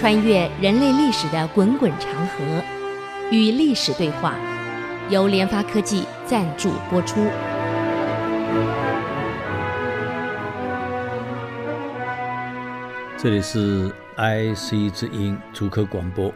[0.00, 2.64] 穿越人类历史的滚滚长河，
[3.30, 4.34] 与历史对话，
[5.10, 7.20] 由联发科技赞助播出。
[13.18, 16.32] 这里是 IC 之音主客广播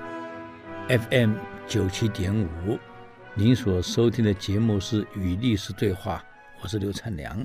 [0.89, 1.33] FM
[1.67, 2.79] 九七点五，
[3.33, 6.23] 您所收听的节目是《与历史对话》，
[6.63, 7.43] 我是刘灿良。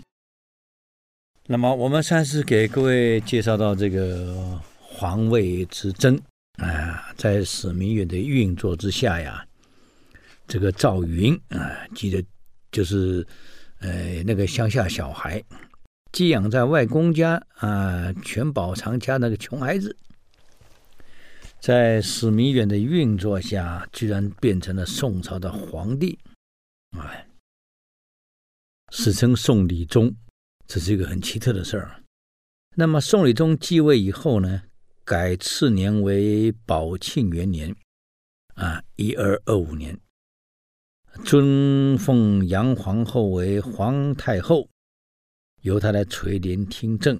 [1.48, 4.60] 那么我们上次给各位介绍到这个
[5.00, 6.20] 皇位之争
[6.62, 9.48] 啊，在史弥远的运作之下呀，
[10.46, 12.22] 这个赵云啊，记得
[12.70, 13.26] 就是
[13.80, 15.42] 呃那个乡下小孩。
[16.12, 19.96] 寄养在外公家啊，全宝常家那个穷孩子，
[21.62, 26.20] 在史弥远的运作下，居然变成了宋朝的皇帝，
[26.98, 27.26] 哎，
[28.92, 30.14] 史称宋理宗，
[30.68, 32.04] 这是一个很奇特的事儿。
[32.76, 34.64] 那么宋理宗继位以后呢，
[35.10, 37.76] 改次年为宝庆元年，
[38.54, 40.00] 啊，一二二五年，
[41.26, 44.70] 尊奉杨皇后为皇太后。
[45.62, 47.20] 由她来垂帘听政。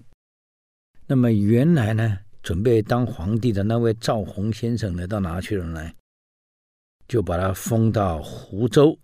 [1.08, 5.92] 那么原来呢，准备当皇帝的那位赵弘先生呢，到哪去了呢？
[7.08, 8.96] 就把他封到湖州，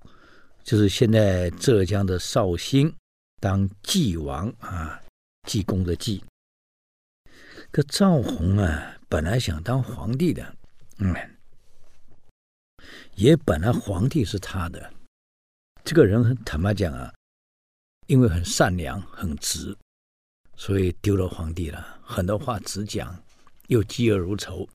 [0.64, 2.94] 就是现在浙江的绍兴，
[3.42, 5.02] 当济王啊，
[5.48, 6.24] 济公的济。
[7.76, 10.56] 可赵弘啊，本来想当皇帝的，
[11.00, 11.14] 嗯，
[13.16, 14.94] 也本来皇帝是他的。
[15.84, 17.14] 这个人很坦白讲啊。
[18.08, 19.76] 因为很善良、很直，
[20.56, 22.00] 所以丢了皇帝了。
[22.02, 23.14] 很多话直讲，
[23.68, 24.66] 又嫉恶如仇。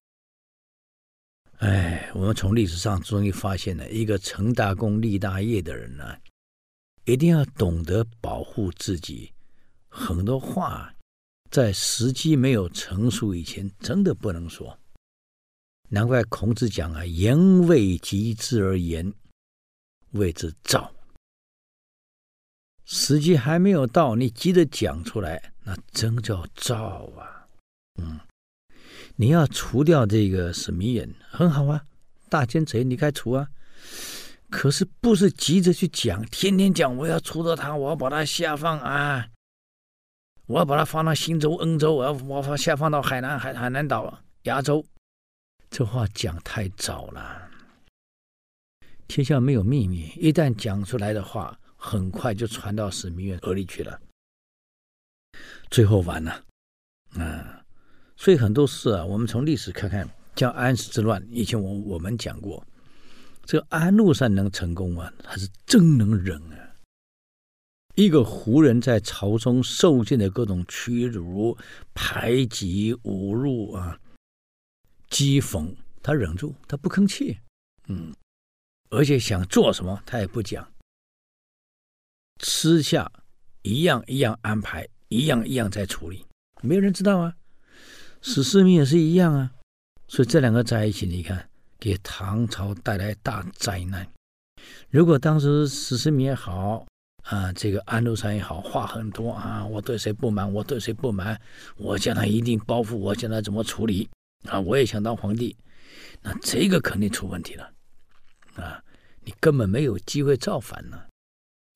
[1.61, 6.19] 哎，我们从历史上终于发现了一个成大功、立大业的人呢，
[7.06, 9.33] 一定要懂得保护自己。
[9.89, 10.95] 很多话
[11.51, 14.79] 在时机没有成熟以前，真的不能说。
[15.89, 19.12] 难怪孔子讲啊：“言未及之而言，
[20.12, 20.93] 谓之躁。”
[22.87, 27.47] 时机还没有到，你急着讲出来，那真叫躁啊！
[28.00, 28.21] 嗯，
[29.16, 31.84] 你要除掉这个什么人，很好啊，
[32.28, 33.49] 大奸贼你该除啊。
[34.49, 39.28] 可是不是急着去讲，天天讲我要除掉他，我要把他下放啊，
[40.50, 44.84] 我要把它放到新州、恩州，我要我要下放到海南、海海南岛、崖州，
[45.71, 47.49] 这话讲太早了。
[49.06, 51.56] 天下没有秘密，一旦讲出来的话。
[51.83, 53.99] 很快就传到史弥远耳里去了，
[55.71, 56.44] 最后完了，
[57.15, 57.65] 啊，
[58.19, 62.62] 所以很多事啊，我们从历史看看，叫安史之乱，以前我我们讲过，
[63.47, 66.69] 这安禄山能成功啊，他是真能忍啊。
[68.00, 71.56] 一个胡人在朝中受尽的各种屈辱、
[71.93, 74.00] 排挤、侮辱啊、
[75.11, 77.39] 讥讽，他忍住，他不吭气，
[77.89, 78.15] 嗯，
[78.89, 80.66] 而且想做什么，他也不讲。
[82.43, 83.12] 私下
[83.60, 86.25] 一样一样安排，一样一样在处理，
[86.62, 87.37] 没有人知道啊。
[88.22, 89.53] 史思明也是一样啊，
[90.09, 94.10] 所以这两个在一起，你看给唐朝带来大灾难。
[94.89, 96.87] 如果当时史思明也好
[97.22, 101.41] 啊，这个安禄山也好，话很多啊，我对谁不满，我对谁不满，
[101.76, 104.08] 我将来一定报复，我将来怎么处理
[104.48, 104.58] 啊？
[104.58, 105.56] 我也想当皇帝，
[106.22, 107.72] 那这个肯定出问题了
[108.56, 108.82] 啊！
[109.22, 111.04] 你根本没有机会造反呢。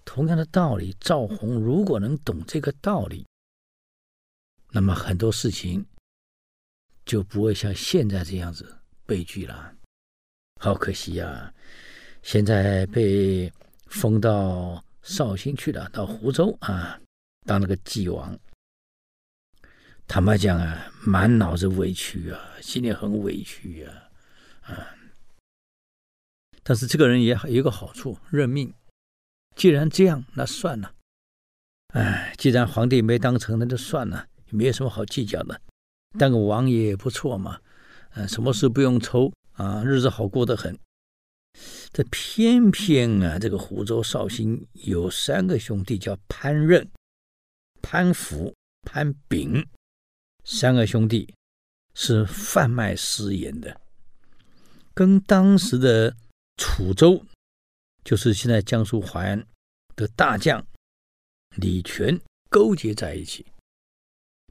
[0.04, 3.26] 同样的道理，赵弘如果能懂这个道理，
[4.70, 5.84] 那么很多事情
[7.04, 9.72] 就不会像现在这样子悲剧了。
[10.60, 11.52] 好可惜呀，
[12.22, 13.52] 现在被
[13.86, 16.98] 封到绍兴去了，到湖州啊，
[17.44, 18.36] 当了个济王。
[20.08, 24.08] 坦白讲啊，满脑子委屈啊，心里很委屈啊，
[24.62, 24.88] 啊。
[26.62, 28.72] 但是这个人也有一个好处，认命。
[29.54, 30.94] 既然这样，那算了。
[31.88, 35.60] 哎，既然皇帝没当成，那就算了，也没有什么好计较的。
[36.18, 37.60] 当个王爷也不错嘛，
[38.14, 40.78] 嗯，什么事不用愁啊，日子好过得很。
[41.94, 46.90] 这偏偏啊，这个湖州绍兴有三个兄弟，叫潘任、
[47.80, 48.52] 潘福、
[48.82, 49.64] 潘炳，
[50.42, 51.32] 三个兄弟
[51.94, 53.80] 是贩卖私盐的，
[54.92, 56.16] 跟当时的
[56.56, 57.24] 楚州。
[58.02, 59.46] 就是现在江苏淮安
[59.94, 60.66] 的大将
[61.54, 62.20] 李全
[62.50, 63.46] 勾结在一起，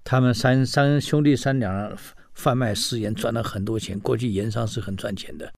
[0.02, 1.96] 他们三三兄弟三两
[2.34, 4.00] 贩卖私盐赚了很多钱。
[4.00, 5.54] 过去盐商是很赚钱的，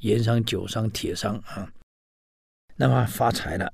[0.00, 1.72] 盐商、酒商、铁商啊，
[2.76, 3.72] 那么发财了，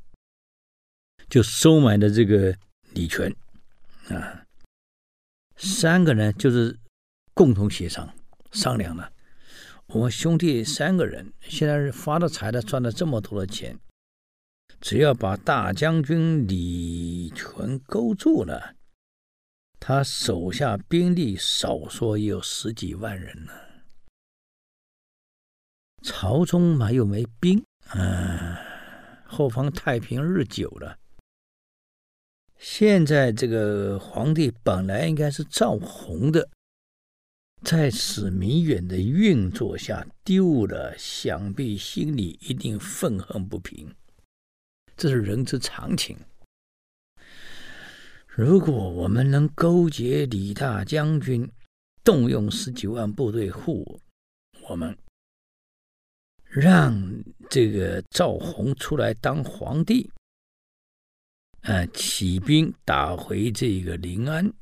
[1.28, 2.56] 就收买了这个
[2.94, 3.34] 李全
[4.08, 4.46] 啊，
[5.56, 6.78] 三个人就是
[7.34, 8.14] 共同协商，
[8.52, 9.12] 商量了，
[9.86, 13.78] 我们兄弟三个人现在是发了财了，赚了这么多的钱，
[14.80, 18.76] 只要把大将军李全勾住了，
[19.80, 23.52] 他手下兵力少说也有十几万人呢。
[26.02, 27.62] 朝中嘛又没兵，
[27.94, 28.56] 嗯，
[29.24, 30.98] 后方太平日久了。
[32.58, 36.48] 现在这个皇帝本来应该是赵弘的，
[37.62, 43.94] 在史弥远的运作下丢了，想必心里一定愤恨不平，
[44.96, 46.16] 这是人之常情。
[48.26, 51.50] 如果我们能勾结李大将军，
[52.02, 54.00] 动用十几万部队护
[54.68, 54.96] 我们，
[56.54, 56.94] 让
[57.48, 60.10] 这个赵弘出来当皇帝。
[61.62, 61.86] 啊！
[61.94, 64.52] 起兵打回这个临安，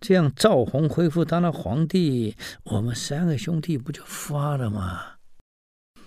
[0.00, 5.16] 这样赵弘恢复当了皇帝，我们三个兄弟不就发了吗？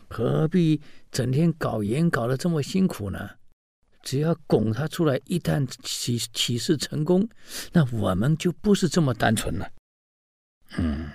[0.10, 0.82] 何必
[1.12, 3.38] 整天搞盐搞得这么辛苦呢？
[4.02, 7.30] 只要拱他出来，一旦起起事成功，
[7.74, 9.72] 那我们就不是这么单纯了。
[10.80, 11.12] 嗯，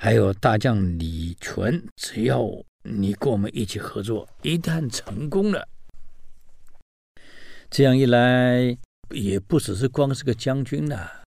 [0.00, 2.40] 还有大将李全，只要
[2.84, 5.68] 你跟我们一起合作，一旦成功了。
[7.68, 8.78] 这样一来，
[9.10, 11.24] 也不只是光是个将军了，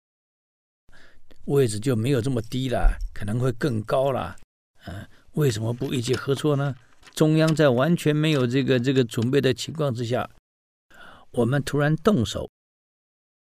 [1.45, 4.35] 位置就没有这么低了，可能会更高了。
[4.85, 6.75] 嗯，为什么不一起合作呢？
[7.15, 10.29] 中央在完全没有这个这个准备的情况之下，
[11.31, 12.47] 我们突然动手，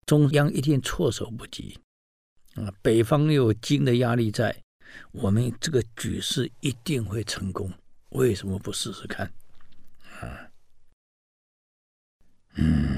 [0.05, 1.79] 中央一定措手不及。
[2.53, 4.55] 啊，北方又有金的压力在，
[5.11, 7.71] 我们这个举事一定会成功。
[8.09, 9.31] 为什么不试试看？
[10.19, 10.49] 啊？
[12.55, 12.97] 嗯，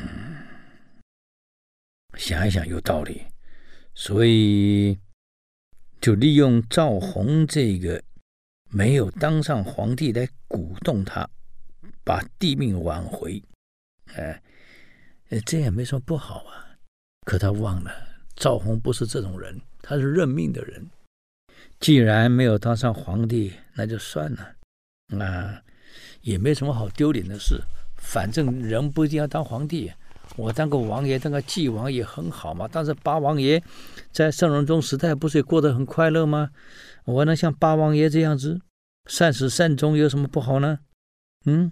[2.16, 3.26] 想一想有道理，
[3.96, 5.00] 所以
[6.00, 8.04] 就利用赵弘这个
[8.70, 11.28] 没有当上皇帝来鼓动他，
[12.04, 13.42] 把帝命挽回。
[14.14, 14.42] 哎，
[15.46, 16.78] 这也没什么不好啊。
[17.26, 17.92] 可他忘了，
[18.36, 20.88] 赵弘不是这种人，他是认命的人。
[21.80, 25.62] 既然没有当上皇帝，那就算了，啊，
[26.22, 27.62] 也没什么好丢脸的事。
[27.98, 29.92] 反正人不一定要当皇帝，
[30.36, 32.68] 我当个王爷，当个纪王也很好嘛。
[32.72, 33.62] 但是八王爷
[34.12, 36.52] 在圣人宗时代不是也过得很快乐吗？
[37.06, 38.60] 我能像八王爷这样子
[39.06, 40.80] 善始善终，有什么不好呢？
[41.46, 41.72] 嗯。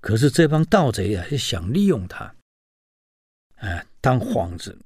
[0.00, 2.34] 可是这帮盗贼啊，是想利用他，
[3.56, 4.76] 啊，当幌子，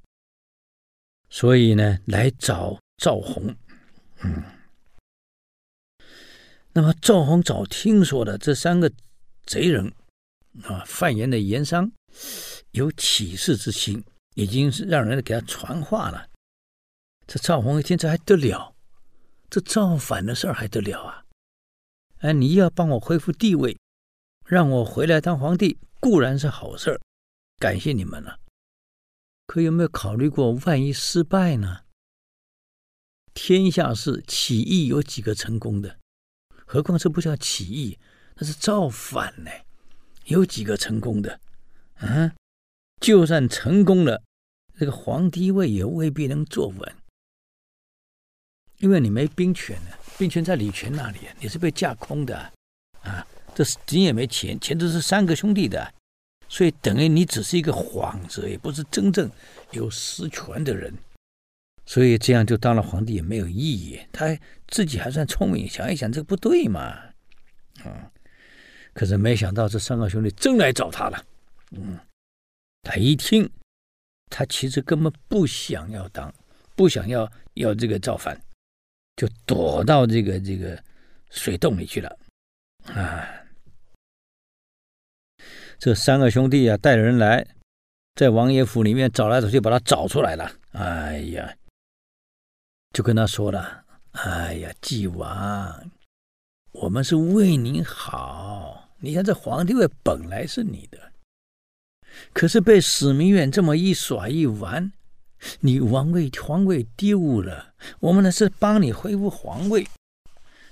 [1.31, 3.55] 所以呢，来找赵弘。
[4.23, 4.43] 嗯。
[6.73, 8.93] 那么赵弘早听说了这三个。
[9.49, 9.93] 贼人
[10.65, 11.89] 啊，范延的盐商
[12.73, 14.05] 有起事之心，
[14.35, 16.29] 已经是让人给他传话了。
[17.29, 18.75] 这赵弘一听，这还得了？
[19.49, 21.23] 这造反的事儿还得了啊？
[22.19, 23.79] 哎，你要帮我恢复地位，
[24.45, 27.01] 让我回来当皇帝，固然是好事儿，
[27.61, 28.41] 感谢你们了。
[29.47, 31.83] 可有没有考虑过，万一失败呢？
[33.37, 35.99] 天下事起义有几个成功的？
[36.65, 37.99] 何况这不叫起义。
[38.37, 39.51] 那是造反呢，
[40.25, 41.39] 有几个成功的？
[41.99, 42.35] 啊，
[43.01, 44.23] 就算成功了，
[44.79, 46.95] 这个皇帝位也未必能坐稳，
[48.79, 52.53] 因为你没兵权呢，兵权在李全那里，你是被架空的
[53.03, 53.27] 啊。
[53.55, 55.93] 这是你也没钱，钱都是三个兄弟的，
[56.49, 59.31] 所以等于你只是一个幌子，也不是真正
[59.73, 60.93] 有实权的人。
[61.87, 63.99] 所以这样就当了皇帝也没有意义。
[64.13, 64.37] 他
[64.69, 66.81] 自己还算聪明，想一想这个不对嘛，
[67.83, 68.13] 啊。
[68.93, 71.23] 可是没想到这三个兄弟真来找他了，
[71.73, 71.99] 嗯，
[72.83, 73.47] 他一听，
[74.31, 76.35] 他其实根本不想要当，
[76.75, 78.41] 不想要要这个造反，
[79.15, 80.83] 就躲到这个这个
[81.29, 82.19] 水洞里去了，
[82.87, 83.29] 啊，
[85.79, 87.47] 这三个兄弟啊，带人来，
[88.15, 91.55] 在王爷府里面找来找去，把他找出来了，哎呀，
[92.97, 95.91] 就跟他说了，哎呀，纪王，
[96.73, 98.89] 我们是为您好。
[99.01, 100.99] 你看，这皇帝位本来是你的，
[102.33, 104.91] 可是被史弥远这么一耍一玩，
[105.61, 107.75] 你王位皇位丢了。
[108.01, 109.87] 我们呢是帮你恢复皇位，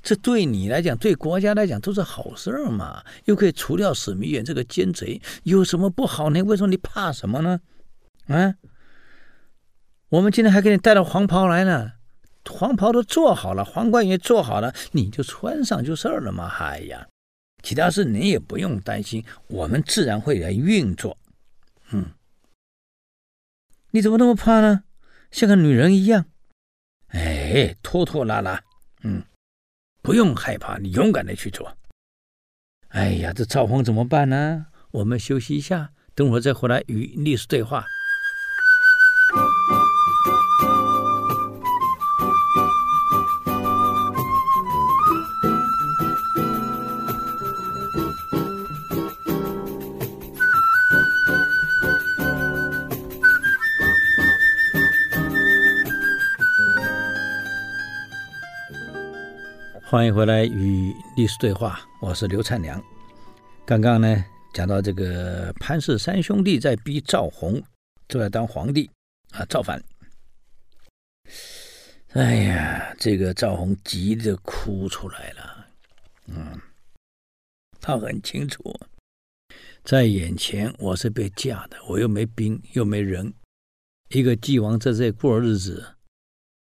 [0.02, 6.40] 这对你来讲，对国家来讲都是好事儿嘛，又可以除掉史弥远这个奸贼，有什么不好呢？
[6.40, 7.60] 为什么你怕什么呢？
[8.28, 8.54] 啊，
[10.08, 11.92] 我们今天还给你带了黄袍来呢，
[12.56, 16.48] 黄袍都做好了，皇冠也做好了，你就穿上就事儿了嘛。
[16.60, 17.08] 哎呀。
[17.64, 21.16] 其他事你也不用担心，我们自然会来运作。
[21.90, 22.10] 嗯，
[23.90, 24.84] 你怎么那么怕呢？
[25.30, 26.26] 像个女人一样。
[27.08, 28.62] 哎，拖拖拉拉，
[29.02, 29.24] 嗯，
[30.02, 31.76] 不用害怕，你勇敢的去做。
[32.88, 34.66] 哎呀，这赵峰怎么办呢？
[34.90, 37.86] 我们休息一下，等会儿再回来与历史对话。
[59.94, 62.82] 欢迎回来与历史对话，我是刘灿良。
[63.64, 67.62] 刚刚呢讲到这个潘氏三兄弟在逼赵弘
[68.08, 68.90] 出来当皇帝
[69.30, 69.80] 啊，造反。
[72.08, 75.66] 哎呀，这个赵弘急得哭出来了。
[76.26, 76.60] 嗯，
[77.80, 78.76] 他很清楚，
[79.84, 83.32] 在眼前我是被架的，我又没兵又没人，
[84.08, 85.94] 一个帝王在这过日子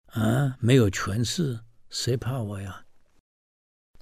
[0.06, 1.60] 啊，没有权势，
[1.90, 2.84] 谁怕我呀？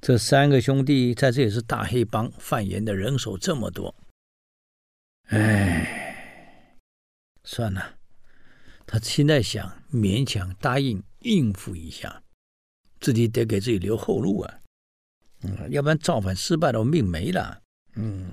[0.00, 3.94] 这三个兄弟在这里是大黑帮，范延的人手这么多，
[5.26, 6.76] 哎，
[7.42, 7.98] 算了，
[8.86, 12.22] 他现在想勉强答应应付一下，
[13.00, 14.60] 自己得给自己留后路啊，
[15.42, 17.60] 嗯，要不然造反失败了，我命没了。
[17.96, 18.32] 嗯，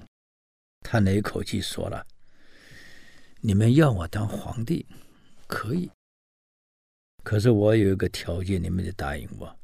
[0.82, 2.06] 叹了一口气说了
[3.42, 4.86] ：“你们要我当皇帝，
[5.48, 5.90] 可以，
[7.24, 9.60] 可是我有一个条件，你们得答应我。”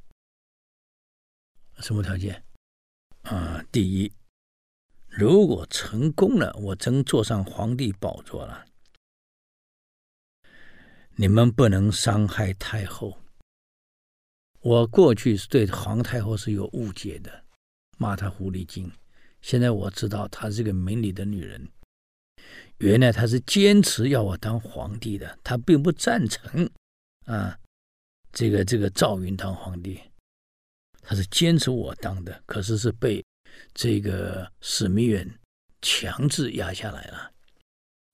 [1.81, 2.43] 什么条件？
[3.23, 4.11] 啊，第一，
[5.07, 8.65] 如果成功了，我真坐上皇帝宝座了，
[11.15, 13.17] 你们不能伤害太后。
[14.61, 17.43] 我过去是对皇太后是有误解的，
[17.97, 18.91] 骂她狐狸精。
[19.41, 21.67] 现在我知道她是个明理的女人，
[22.77, 26.69] 原来她是坚持要我当皇帝的，她并不赞成
[27.25, 27.59] 啊，
[28.31, 29.99] 这个这个赵云当皇帝。
[31.01, 33.23] 他是坚持我当的，可是是被
[33.73, 35.39] 这个史弥远
[35.81, 37.31] 强制压下来了。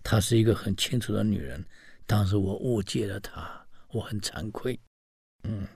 [0.04, 1.64] 她是一个很清楚的女人，
[2.06, 4.80] 当时我误解了她，我很惭愧。
[5.44, 5.68] 嗯，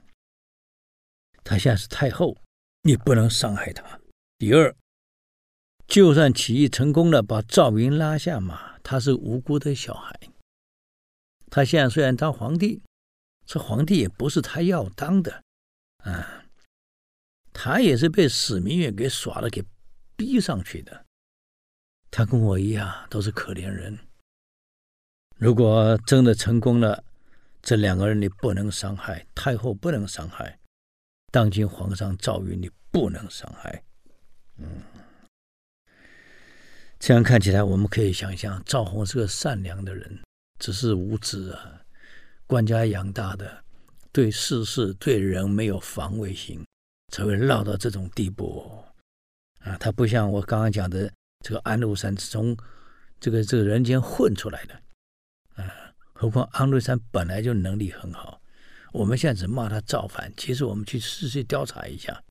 [1.43, 2.37] 她现在是太后，
[2.83, 3.99] 你不能伤害她。
[4.37, 4.73] 第二，
[5.85, 10.17] 就算起义成功了，把赵云拉下马，他是无辜的小孩。
[11.49, 12.81] 他现在虽然当皇帝，
[13.45, 15.43] 这皇帝也不是他要当的，
[15.97, 16.40] 啊。
[17.53, 19.63] 他也是被史明远给耍了，给
[20.15, 21.05] 逼上去的。
[22.09, 23.97] 他跟我一样，都是可怜人。
[25.37, 27.03] 如果真的成功了，
[27.61, 30.59] 这两个人你不能伤害，太后不能伤害，
[31.31, 33.83] 当今皇上赵云你不能伤害。
[34.57, 34.67] 嗯，
[36.99, 40.21] 这样看起来，我们可以想象，赵红是个善良的人，
[40.59, 41.81] 只是无知啊，
[42.45, 43.63] 官家养大的，
[44.11, 46.63] 对世事对人没有防卫心。
[47.11, 48.83] 才会落到这种地步，
[49.59, 51.11] 啊，他不像我刚刚讲的
[51.45, 52.55] 这个安禄山是从
[53.19, 54.81] 这个这个人间混出来的，
[55.61, 58.41] 啊，何况安禄山本来就能力很好，
[58.93, 62.23] 我们现在只骂他造反，其实我们去细细调查一下，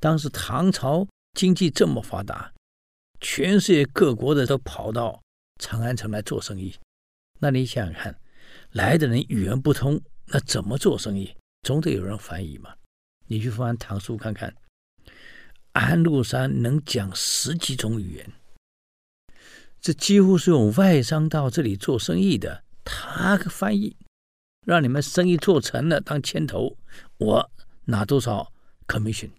[0.00, 1.06] 当时唐朝
[1.38, 2.52] 经济这么发达，
[3.20, 5.22] 全世界各国的都跑到
[5.60, 6.74] 长安城来做生意，
[7.38, 8.18] 那你想想看，
[8.72, 11.34] 来的人语言不通，那怎么做生意？
[11.62, 12.74] 总得有人翻译嘛。
[13.32, 14.54] 你去翻唐书看看，
[15.72, 18.30] 安禄山能讲十几种语言，
[19.80, 23.96] 这几乎是用外商到这里做生意的，他翻译，
[24.66, 26.76] 让你们生意做成了当牵头，
[27.16, 27.50] 我
[27.86, 28.52] 拿多少
[28.86, 29.30] commission，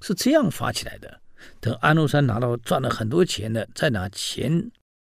[0.00, 1.20] 是这样发起来的。
[1.60, 4.72] 等安禄山拿到赚了很多钱的，再拿钱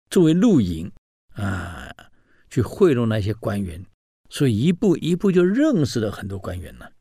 [0.09, 0.91] 作为录影
[1.35, 1.93] 啊，
[2.49, 3.85] 去贿赂那些官员，
[4.31, 6.91] 所以一步一步就认识了很多官员了。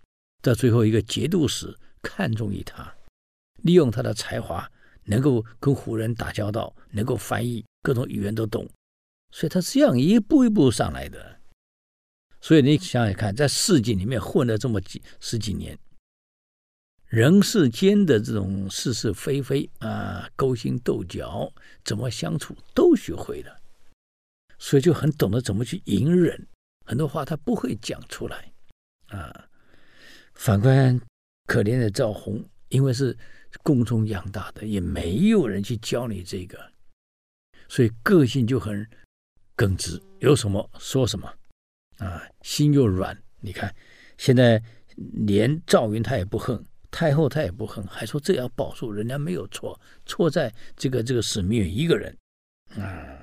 [0.41, 2.95] 到最后，一个节度使看中于他，
[3.63, 4.71] 利用他的才华，
[5.05, 8.69] 能够跟胡人打交道，能够翻译各种语言都懂，
[9.33, 11.41] 所以他这样一步一步上来的。
[12.41, 15.77] 所以你想想看，在市井里面混了这么几十几年，
[17.07, 21.53] 人世间的这种是是非非啊，勾心斗角，
[21.85, 23.61] 怎么相处都学会了，
[24.57, 26.47] 所以就很懂得怎么去隐忍，
[26.87, 28.53] 很多话他不会讲出来
[29.09, 29.48] 啊。
[30.39, 30.99] 反观
[31.47, 33.15] 可怜的赵弘，因为是
[33.65, 36.57] 宫中养大的，也没有人去教你这个，
[37.69, 38.89] 所以个性就很
[39.57, 41.29] 耿直，有什么说什么，
[41.99, 43.21] 啊，心又软。
[43.41, 43.75] 你看，
[44.17, 44.63] 现在
[45.27, 52.17] 连赵云他也不恨，太后他也不恨，还说这要报仇，人家没有错，错在这个这个史弥远一个人，
[52.77, 53.19] 啊，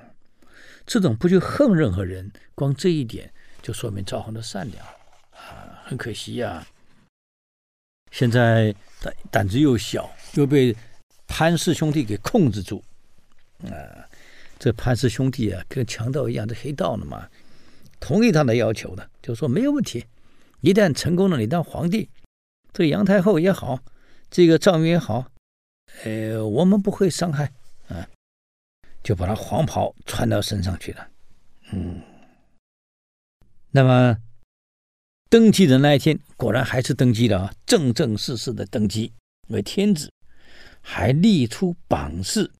[0.84, 3.32] 这种不去恨任何人，光这一点
[3.62, 4.86] 就说明赵弘的善良，
[5.30, 5.82] 啊。
[5.86, 6.66] 很可惜呀、
[8.10, 10.74] 现在胆胆子又小，又被
[11.26, 12.82] 潘氏兄弟给控制住。
[13.64, 13.70] 啊，
[14.58, 17.28] 这潘氏兄弟啊，跟强盗一样，这黑道的嘛，
[18.00, 20.04] 同意他的要求的，就说没有问题。
[20.60, 22.08] 一旦成功了，你当皇帝，
[22.72, 23.80] 这个杨太后也好，
[24.30, 25.30] 这个赵云也好，
[26.04, 27.52] 呃，我们不会伤害
[27.88, 28.08] 啊，
[29.02, 31.08] 就把他黄袍穿到身上去了。
[31.72, 32.00] 嗯，
[33.70, 34.16] 那么。
[35.28, 37.54] 登基的那一天，果然还是登基了啊！
[37.64, 39.12] 正正式式的登基
[39.48, 40.12] 为天子，
[40.82, 42.52] 还立出榜示，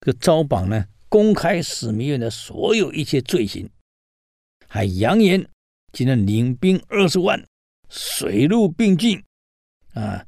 [0.00, 3.70] 这招榜呢，公开史弥远的所有一切罪行，
[4.66, 5.48] 还扬言
[5.92, 7.42] 今天领兵二十万，
[7.88, 9.24] 水陆并进，
[9.94, 10.26] 啊，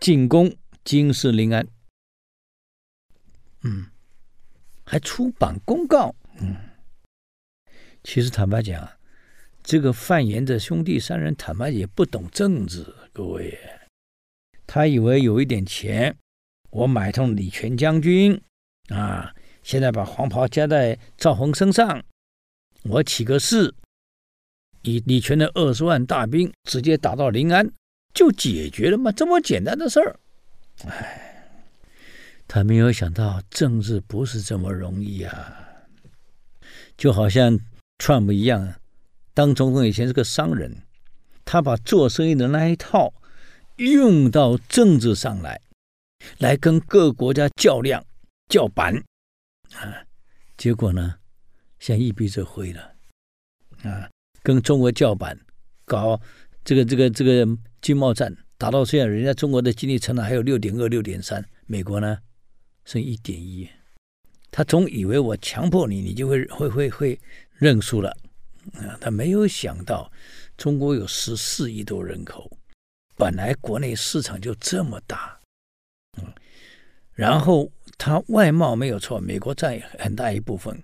[0.00, 1.68] 进攻京师临安。
[3.64, 3.90] 嗯，
[4.84, 6.14] 还出榜公告。
[6.40, 6.56] 嗯，
[8.02, 8.88] 其实坦白讲。
[9.66, 13.58] 这个范延的兄弟三人，坦白也不懂政治，各位，
[14.64, 16.16] 他以为有一点钱，
[16.70, 18.40] 我买通李全将军，
[18.90, 22.00] 啊，现在把黄袍加在赵弘身上，
[22.84, 23.74] 我起个誓，
[24.82, 27.68] 以李全的二十万大兵直接打到临安，
[28.14, 30.20] 就解决了嘛，这么简单的事儿。
[30.86, 31.58] 哎，
[32.46, 35.58] 他没有想到政治不是这么容易啊，
[36.96, 37.58] 就好像
[37.98, 38.72] 串木一样。
[39.36, 40.74] 当总统以前是个商人，
[41.44, 43.12] 他把做生意的那一套
[43.76, 45.60] 用到政治上来，
[46.38, 48.02] 来跟各国家较量、
[48.48, 48.96] 叫板，
[49.74, 50.02] 啊，
[50.56, 51.16] 结果呢，
[51.78, 52.94] 像一臂则灰了，
[53.82, 54.08] 啊，
[54.42, 55.38] 跟中国叫板，
[55.84, 56.18] 搞
[56.64, 57.46] 这个这个这个
[57.82, 62.16] 经贸战，打到现在，人家中国的经济成长还有六点二、六点三，美国呢
[62.86, 63.68] 剩一点一，
[64.50, 67.20] 他总以为我强迫你，你就会会会会
[67.52, 68.16] 认输了。
[68.74, 70.10] 啊，他没有想到，
[70.56, 72.50] 中国有十四亿多人口，
[73.16, 75.38] 本来国内市场就这么大，
[76.18, 76.32] 嗯，
[77.14, 80.82] 然后他外贸没有错，美国占很大一部分，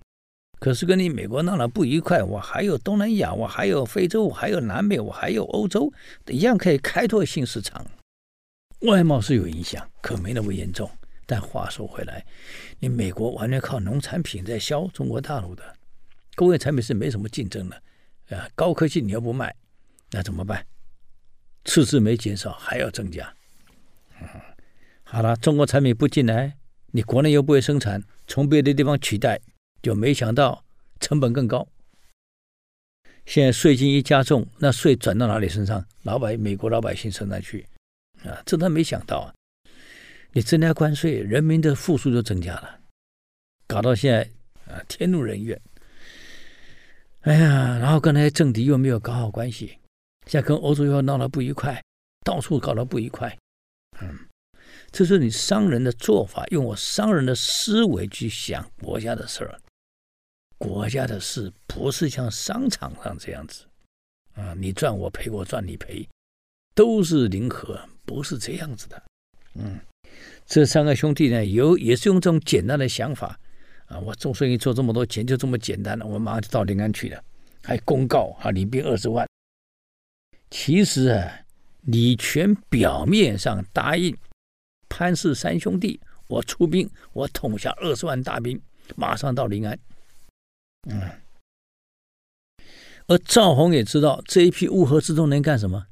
[0.58, 5.92] 可是跟你美国闹了不愉快，我还有东南亚，我还有非洲，我还有南美，我还有欧洲，
[6.28, 7.84] 一样可以开拓新市场。
[8.82, 10.90] 外贸是有影响，可没那么严重。
[11.24, 12.24] 但话说回来，
[12.80, 15.76] 你美国完全靠农产品在销中国大陆的。
[16.34, 17.82] 工业产品是没什么竞争的，
[18.36, 19.54] 啊，高科技你要不卖，
[20.10, 20.66] 那怎么办？
[21.64, 23.32] 赤字没减少，还要增加。
[24.20, 24.28] 嗯，
[25.04, 26.56] 好了，中国产品不进来，
[26.92, 29.40] 你国内又不会生产，从别的地方取代，
[29.82, 30.64] 就没想到
[31.00, 31.68] 成本更高。
[33.26, 35.84] 现在税金一加重，那税转到哪里身上？
[36.02, 37.64] 老百美国老百姓身上去，
[38.24, 39.34] 啊，这他没想到啊！
[40.32, 42.80] 你增加关税，人民的负数就增加了，
[43.68, 45.60] 搞到现在啊，天怒人怨。
[47.22, 49.78] 哎呀，然后跟那些政敌又没有搞好关系，
[50.26, 51.80] 现在跟欧洲又闹得不愉快，
[52.24, 53.38] 到处搞得不愉快。
[54.00, 54.18] 嗯，
[54.90, 59.60] 这是你商人的做法，用我商人的思维去想国家的事儿。
[60.58, 63.66] 国家的事不是像商场上这样子，
[64.34, 66.08] 啊，你赚我赔，我赚你赔，
[66.74, 69.00] 都是零和，不是这样子的。
[69.54, 69.78] 嗯，
[70.44, 73.38] 这三个兄弟呢，有也是用这种简单的想法。
[73.92, 73.98] 啊！
[74.00, 76.06] 我做生意做这么多钱，就这么简单了。
[76.06, 77.22] 我马上就到临安去了，
[77.62, 79.26] 还公告啊，领兵二十万。
[80.50, 81.40] 其实啊，
[81.82, 84.16] 李全表面上答应
[84.88, 88.60] 潘氏三兄弟，我出兵，我统下二十万大兵，
[88.96, 89.78] 马上到临安。
[90.88, 91.00] 嗯。
[93.06, 95.86] 而赵弘也知道这一批乌合之众能干什么？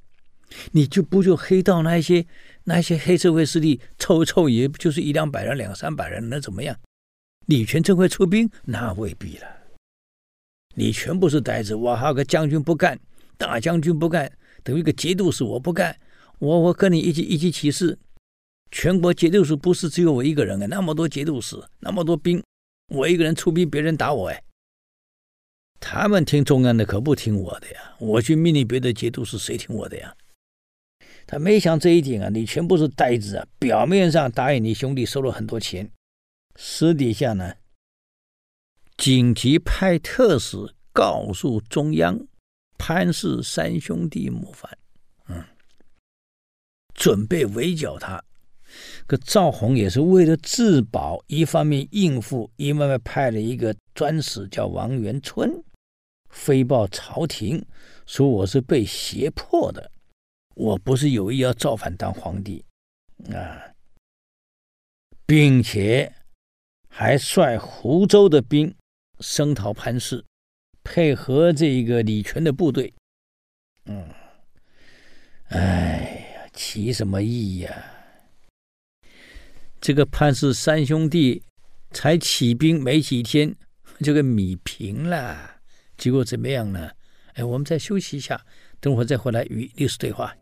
[0.72, 2.26] 你就不就黑道那一些
[2.64, 6.76] 那一些黑社会势力凑一凑，也就是一两百人、两三百人，能怎么样？
[7.50, 8.48] 李全真会出兵？
[8.64, 9.46] 那未必了。
[10.76, 12.96] 李全不是呆子，我还有个将军不干，
[13.36, 14.30] 大将军不干，
[14.62, 15.98] 等于一个节度使，我不干。
[16.38, 17.98] 我我跟你一起一起起事，
[18.70, 22.40] 全国节度使不是只有我一个人啊，那么多节度使，那么多兵，
[22.94, 24.40] 我一个人出兵，别人打我哎。
[25.80, 27.96] 他们听中央的，可不听我的呀。
[27.98, 30.14] 我去命令别的节度使，谁听我的呀？
[31.26, 32.28] 他没想这一点啊。
[32.28, 35.90] 李全不是呆子啊，表面上答应你兄弟收了很多钱。
[36.56, 37.54] 私底下呢，
[38.96, 40.56] 紧急派特使
[40.92, 42.26] 告诉中央，
[42.76, 44.76] 潘氏三兄弟谋反，
[45.28, 45.42] 嗯，
[46.92, 48.22] 准备围剿他。
[49.06, 55.50] 可赵弘也是为了自保，一方面应付，一方面派了一个专使叫王元春，
[56.28, 57.64] 飞报朝廷，
[58.06, 59.90] 说我是被胁迫的，
[60.54, 62.64] 我不是有意要造反当皇帝
[63.32, 63.72] 啊，
[65.24, 66.14] 并且。
[67.02, 68.74] 还率湖州的兵
[69.20, 70.22] 声讨潘氏，
[70.84, 72.92] 配合这个李全的部队。
[73.86, 74.10] 嗯，
[75.48, 77.84] 哎呀，起什么义呀？
[79.80, 81.42] 这个潘氏三兄弟
[81.90, 83.56] 才起兵没几天，
[84.00, 85.62] 就给米平了。
[85.96, 86.90] 结果怎么样呢？
[87.32, 88.44] 哎，我们再休息一下，
[88.78, 90.36] 等会儿再回来与历史对话。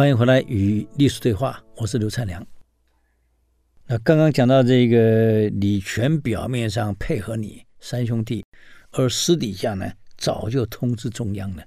[0.00, 2.42] 欢迎回来与历史对话，我是刘灿良。
[3.84, 8.42] 那刚刚讲到这个李全表面上配合你三兄弟，
[8.92, 11.62] 而私底下呢早就通知中央了。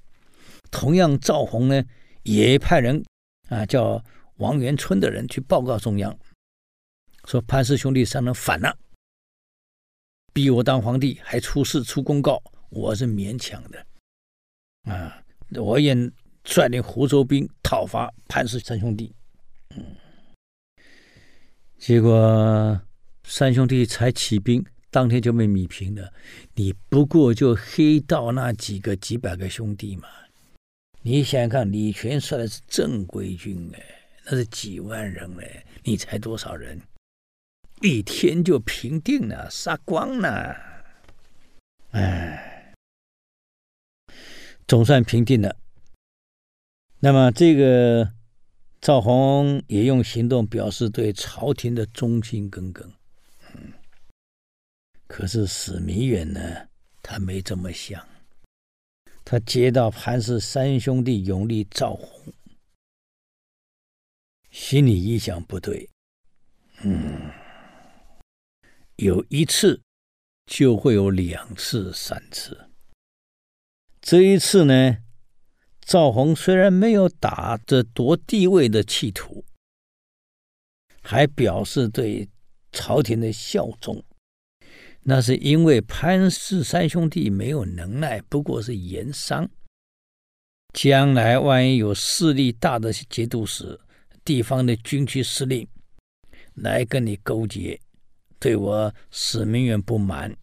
[0.72, 1.84] 同样，赵弘呢
[2.24, 3.06] 也派人
[3.50, 4.04] 啊叫
[4.38, 6.17] 王元春的人去报告中央，
[7.26, 8.76] 说潘氏兄弟三人反了，
[10.34, 12.41] 逼我当皇帝，还出事出公告，
[12.72, 13.86] 我是勉强的
[14.91, 15.96] 啊，我也。
[16.44, 19.14] 率领湖州兵讨伐潘氏三兄弟，
[19.76, 19.84] 嗯，
[21.78, 22.80] 结果
[23.24, 26.12] 三兄弟才起兵，当天就被弭平了。
[26.54, 30.08] 你不过就黑道那几个几百个兄弟嘛？
[31.02, 33.84] 你想想看，李全率的是正规军哎，
[34.26, 36.80] 那是几万人哎，你才多少人？
[37.82, 40.56] 一天就平定了，杀光了，
[41.92, 42.74] 哎，
[44.68, 45.54] 总算平定了。
[47.06, 48.13] 那么这个
[48.80, 52.89] 赵弘也用行动表示对朝廷的忠心耿耿，
[55.06, 56.70] 可是史弥远呢，
[57.02, 58.08] 他没这么想。
[59.26, 62.34] 他接到潘氏三兄弟拥立赵弘，
[64.50, 65.89] 心里一想不对，
[66.84, 67.30] 嗯，
[68.96, 69.82] 有一次
[70.46, 72.70] 就会有两次、三次，
[74.00, 75.03] 这一次呢？
[75.86, 79.43] 赵弘虽然没有打着夺帝位的企图，
[81.02, 82.30] 还表示对
[82.72, 84.04] 朝廷的效忠，
[85.02, 89.50] 那是因为潘氏三兄弟没有能耐，不过是盐商。
[90.74, 93.80] 将来万一有势力大的节度使、
[94.26, 95.67] 地方的军区司令
[96.56, 97.80] 来跟你勾结，
[98.39, 100.36] 对我史明远不满，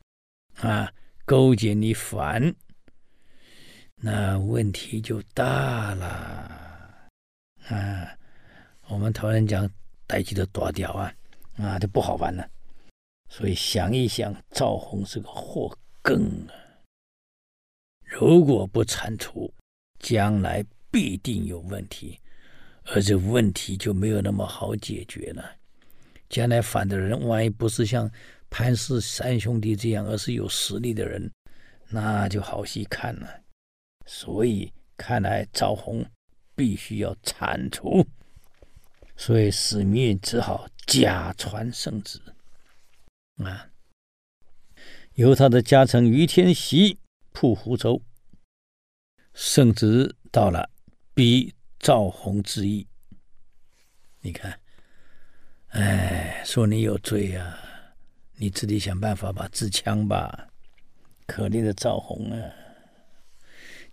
[0.56, 0.92] 啊，
[1.24, 2.54] 勾结你反。
[4.02, 6.06] 那问题就大了
[7.68, 8.16] 啊！
[8.88, 9.70] 我们台湾人讲
[10.08, 11.14] “代志的大掉啊”，
[11.60, 12.48] 啊，就不好办了。
[13.28, 16.56] 所以想一想，赵弘是个祸根啊！
[18.02, 19.52] 如果不铲除，
[19.98, 22.18] 将来必定有问题，
[22.86, 25.44] 而这问题就没有那么好解决了。
[26.30, 28.10] 将来反的人，万一不是像
[28.48, 31.30] 潘氏三兄弟这样，而是有实力的人，
[31.90, 33.28] 那就好戏看了。
[34.12, 36.04] 所以看来赵弘
[36.56, 38.04] 必须要铲除，
[39.16, 42.20] 所以史弥远只好假传圣旨
[43.36, 43.70] 啊，
[45.14, 46.98] 由他的家臣于天喜
[47.30, 48.02] 铺湖州。
[49.32, 50.68] 圣旨到了，
[51.14, 52.84] 逼赵弘自縊。
[54.22, 54.60] 你看，
[55.68, 57.94] 哎，说你有罪呀、啊，
[58.38, 60.48] 你自己想办法吧，自强吧。
[61.26, 62.50] 可怜的赵弘啊！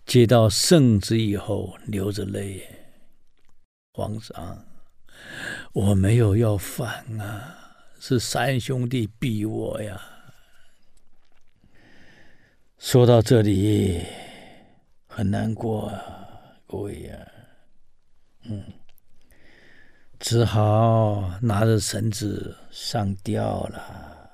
[0.08, 2.66] 接到圣旨以后，流着泪，
[3.92, 4.64] 皇上，
[5.74, 10.00] 我没有要反啊，是三兄弟逼我呀。
[12.78, 14.02] 说到这里，
[15.06, 16.26] 很难过啊，
[16.66, 17.18] 各位呀，
[18.44, 18.64] 嗯，
[20.18, 24.30] 只好拿着绳子上吊了，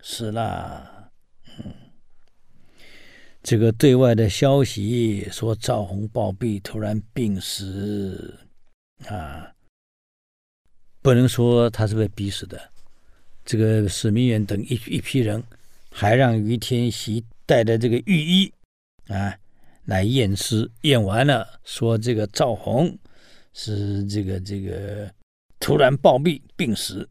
[0.00, 0.94] 是啦。
[3.48, 8.38] 这个对外的消息说赵弘暴毙，突然病死，
[9.06, 9.50] 啊，
[11.00, 12.60] 不能说他是被逼死的。
[13.46, 15.42] 这个史弥远等一一批人，
[15.90, 18.52] 还让于天喜带着这个御医
[19.06, 19.34] 啊
[19.86, 22.94] 来验尸，验完了说这个赵弘
[23.54, 25.10] 是这个这个
[25.58, 27.08] 突然暴毙病死。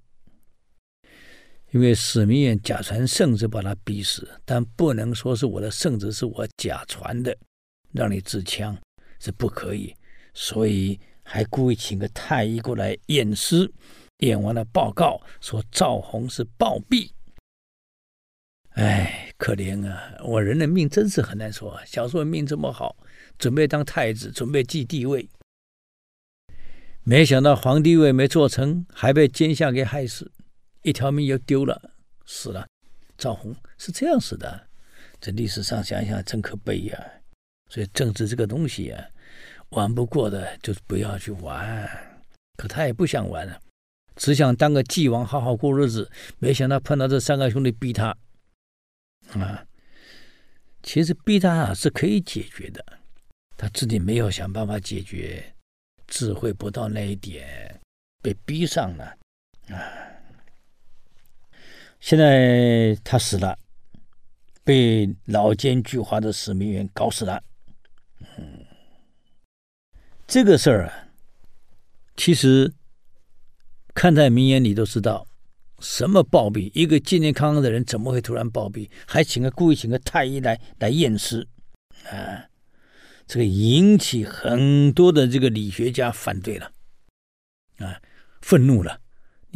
[1.71, 7.37] 因为史弥远假传圣旨把他逼死，但不能说是我的圣旨是我假传的，
[7.91, 8.77] 让你自强
[9.19, 9.93] 是不可以，
[10.33, 13.71] 所以还故意请个太医过来验尸，
[14.19, 17.11] 验完了报告说赵弘是暴毙。
[18.71, 20.13] 哎，可怜啊！
[20.23, 21.79] 我人的命真是很难说。
[21.83, 22.95] 小时候命这么好，
[23.39, 25.27] 准备当太子，准备继帝位，
[27.03, 30.31] 没想到皇帝位没做成，还被奸相给害死，
[30.87, 31.91] 一条命又丢了，
[32.25, 32.65] 死了。
[33.17, 34.67] 赵弘是这样死的。
[35.19, 37.11] 这历史上想想真可悲呀、
[37.69, 39.05] 所以政治这个东西啊，
[39.71, 41.85] 玩不过的就不要去玩。
[42.55, 43.59] 可他也不想玩了，
[44.15, 46.09] 只想当个继王，好好过日子。
[46.39, 48.15] 没想到碰到这三个兄弟逼他。
[49.33, 49.65] 啊，
[50.83, 52.81] 其实逼他啊是可以解决的，
[53.57, 55.53] 他自己没有想办法解决，
[56.07, 57.77] 智慧不到那一点，
[58.23, 59.17] 被逼上了
[59.67, 60.06] 啊。
[61.99, 63.57] 现在他死了，
[64.63, 67.41] 被老奸巨猾的史弥远搞死了。
[68.37, 68.65] 嗯，
[70.27, 71.09] 这个事儿啊，
[72.15, 72.73] 其实
[73.93, 75.27] 看在明眼里都知道。
[75.79, 76.71] 什么暴毙？
[76.73, 78.89] 一个健健康康的人怎么会突然暴毙？
[79.05, 81.47] 还请个故意请个太医来来验尸
[82.09, 82.49] 啊！
[83.27, 86.71] 这个引起很多的这个理学家反对了
[87.77, 88.01] 啊，
[88.41, 88.99] 愤怒了！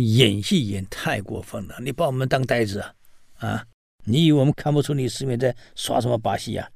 [0.01, 2.95] 演戏演太过分了，你把我们当呆子啊
[3.37, 3.67] 啊！
[4.03, 6.71] 你以为我们看不出你史弥远在耍什么把戏呀？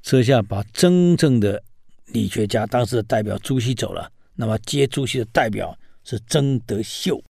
[0.00, 1.62] 这下把真正的
[2.06, 7.22] 理学家当时的代表朱熹走了，那么接朱熹的代表是曾德秀。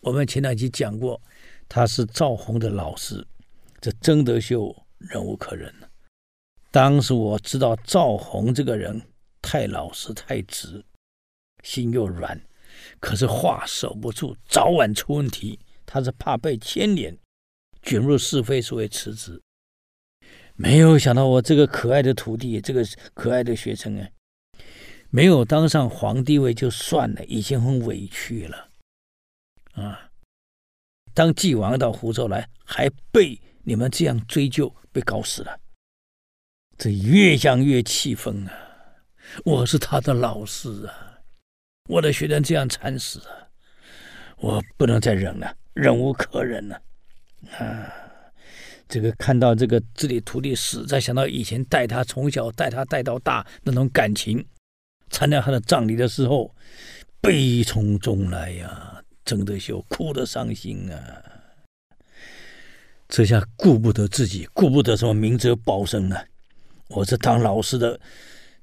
[0.00, 1.20] 我们前两集讲过，
[1.68, 3.26] 他是赵弘的老师。
[3.80, 5.88] 这曾德秀忍无可忍了。
[6.70, 9.00] 当时我知道赵弘这个人
[9.40, 10.84] 太老实、太直，
[11.62, 12.40] 心又软，
[13.00, 15.58] 可是话守不住，早晚出问题。
[15.84, 17.16] 他是怕被牵连，
[17.82, 19.40] 卷入是非，所以辞职。
[20.54, 24.08] 没有想到我这个可爱的徒弟，这个可爱的学生啊，
[25.10, 28.68] 没有当上皇帝位就算了，已经很委屈了。
[29.74, 30.10] 啊！
[31.14, 35.60] 当继王到湖州来，还被你们这样追究，被搞死了。
[36.76, 38.52] 这越想越气愤啊！
[39.44, 41.05] 我是他的老师啊，
[41.86, 43.48] 我的学生这样惨死啊，
[44.38, 46.80] 我不能再忍了，忍无可忍了。
[47.58, 47.92] 啊！
[48.88, 54.44] 这个看到这个自己徒弟死，再想到以前带他从小带他带到大那种感情，
[55.10, 56.54] 参加他的葬礼的时候，
[57.20, 59.02] 悲从中来呀。
[59.24, 61.22] 曾德秀哭得伤心啊！
[63.08, 66.24] 这下顾不得自己，顾不得什么明哲保身了。
[66.88, 67.98] 我这当老师的，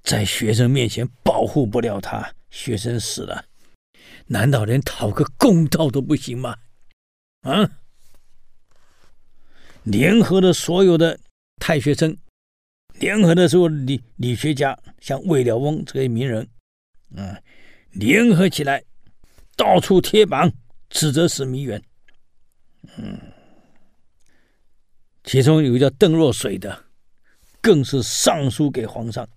[0.03, 3.45] 在学生面前保护不了他，学生死了，
[4.27, 6.55] 难道连讨个公道都不行吗？
[7.41, 7.79] 啊！
[9.81, 11.19] 联合了所有的
[11.57, 12.15] 太学生，
[12.99, 16.47] 联合的所有理理学家，像魏了翁这些名人，
[17.17, 17.41] 啊，
[17.91, 18.83] 联合起来。
[19.55, 20.51] 到处贴榜
[20.89, 21.81] 指责史弥远，
[22.97, 23.19] 嗯，
[25.23, 26.85] 其中有个叫邓若水的，
[27.61, 29.27] 更是上书给皇上，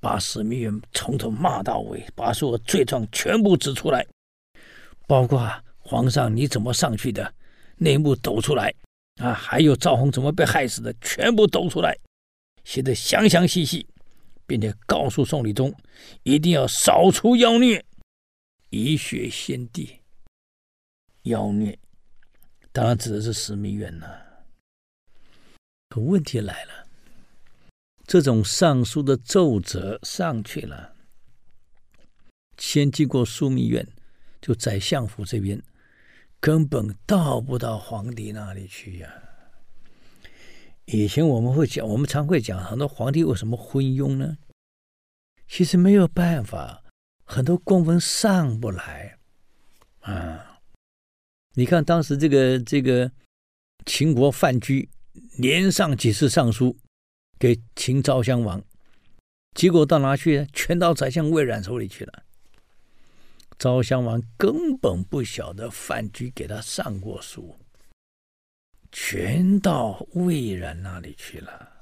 [0.00, 4.06] 把史弥远从头骂到尾，把所有罪状全部指出来，
[5.06, 7.34] 包括皇上你怎么上去的，
[7.76, 8.74] 内幕抖出来
[9.16, 11.96] 啊，还有赵弘怎么被害死的，全部抖出来，
[12.64, 13.86] 写的详详细细，
[14.46, 15.74] 并且告诉宋理宗，
[16.22, 17.84] 一定要扫除妖孽。
[18.70, 20.00] 以血先帝，
[21.24, 21.78] 妖孽，
[22.72, 24.46] 当然指的是史弥远了。
[25.88, 26.86] 可问题来了，
[28.10, 30.96] 这种上书的奏折上去了，
[32.58, 33.86] 先经过枢密院，
[34.40, 35.62] 就宰相府这边，
[36.40, 39.08] 根本到不到皇帝那里去呀、
[40.86, 44.38] 以前我们会讲，我们常会讲，很多皇帝为什么昏庸呢？
[45.46, 46.82] 其实没有办法。
[47.24, 49.16] 很多公文上不来，
[50.00, 50.58] 啊！
[51.54, 53.12] 你看当时这个这个
[53.86, 54.88] 秦国范雎
[55.38, 56.76] 连上几次上书
[57.40, 58.62] 给秦昭襄王，
[59.56, 60.46] 结果到哪去？
[60.52, 62.22] 全到宰相魏冉手里去了。
[63.58, 67.56] 昭襄王根本不晓得范雎给他上过书，
[68.92, 71.72] 全到魏冉那里去了，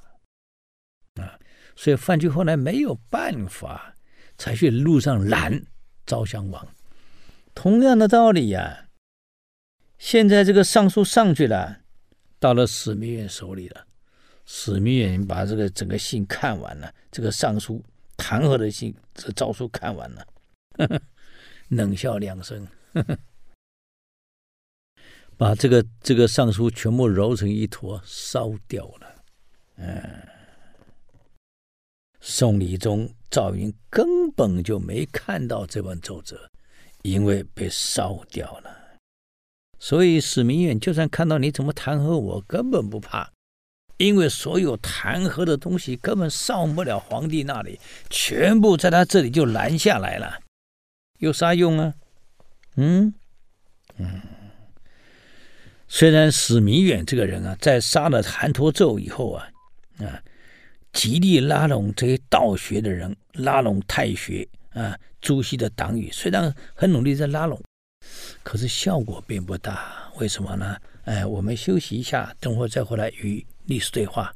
[1.17, 1.39] 啊！
[1.77, 3.97] 所以范雎后来没有办法。
[4.41, 5.67] 才去路上拦
[6.07, 6.69] 昭襄王，
[7.57, 8.89] 同样的道理呀、
[9.99, 11.81] 现在这个上书上去了，
[12.39, 13.88] 到了史弥远手里了。
[14.51, 17.85] 史弥远把这个整个信看完了，这个上书
[18.17, 20.27] 弹劾的信，这诏书看完了，
[21.69, 22.67] 冷笑两声，
[25.37, 29.23] 把这个这个上书全部揉成一坨烧掉了。
[29.77, 30.03] 嗯。
[32.21, 36.51] 宋理宗、赵云根本就没看到这本奏折，
[37.03, 38.99] 因为被烧掉了。
[39.79, 43.31] 所以史弥远就算看到你怎么弹劾我，根本不怕，
[43.99, 50.39] 因为所有弹劾的东西根本上不了皇帝那里，全部在他这里就拦下来了，
[51.19, 51.95] 有啥用啊？
[52.77, 53.13] 嗯
[53.99, 54.23] 嗯。
[55.89, 59.49] 虽然史弥远这个人啊，在杀了韩侂胄以后啊，
[59.99, 60.23] 啊，
[60.93, 67.61] 极力拉拢这些道学的人，拉拢太学啊，朱熹的党羽，虽然很努力在拉拢，
[68.43, 70.13] 可是效果并不大。
[70.19, 70.77] 为什么呢？
[71.05, 74.33] 哎，我们休息一下，等会儿再回来与历史对话。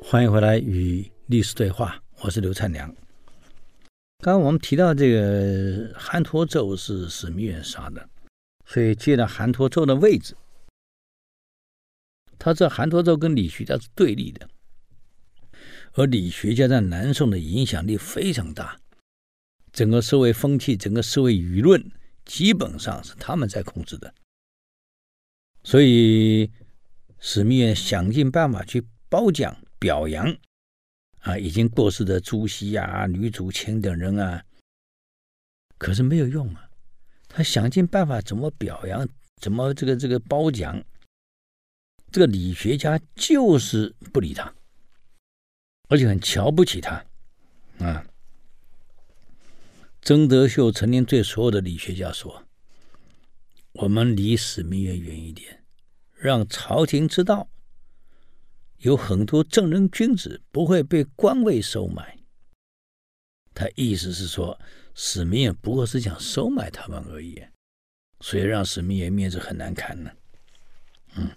[0.00, 2.88] 欢迎回来与历史对话，我是刘灿良。
[4.18, 8.08] 刚刚我们提到这个韩侂胄是史弥远杀的，
[8.64, 10.36] 所以接了韩侂胄的位置。
[12.38, 14.48] 他这韩侂胄跟理学家是对立的，
[15.94, 18.78] 而理学家在南宋的影响力非常大，
[19.72, 21.90] 整个社会风气、整个社会舆论
[22.24, 24.14] 基本上是他们在控制的，
[25.64, 26.48] 所以
[27.18, 29.56] 史弥远想尽办法去褒奖。
[29.82, 30.36] 表扬
[31.22, 34.44] 啊，已经过世的朱熹啊、吕祖谦等人啊，
[35.78, 36.68] 可是没有用啊。
[37.28, 40.82] 他想尽办法怎么表扬，怎么这个这个褒奖，
[42.10, 44.52] 这个理学家就是不理他，
[45.88, 47.04] 而且很瞧不起他
[47.78, 48.04] 啊。
[50.02, 52.44] 曾德秀曾经对所有的理学家说
[53.74, 55.62] ：“我们离史弥远远一点，
[56.14, 57.48] 让朝廷知道。”
[58.82, 62.18] 有很多正人君子不会被官位收买，
[63.54, 64.58] 他意思是说，
[64.94, 67.40] 史弥远不过是想收买他们而已，
[68.20, 70.10] 所以让史弥远面子很难看呢。
[71.14, 71.30] 嗯，